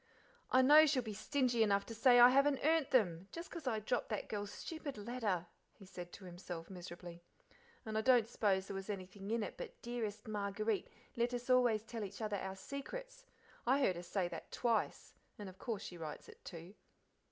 [0.49, 3.79] "I know she'll be stingy enough to say I haven't earned them, just 'cause I
[3.79, 5.45] dropped that girl's stupid letter,"
[5.77, 7.21] he said to himself, miserably,
[7.85, 11.83] "and I don't suppose there was anything in it but 'Dearest Marguerite, let us always
[11.83, 13.27] tell each other our secrets';
[13.67, 16.73] I heard her say that twice, and of course she writes it, too."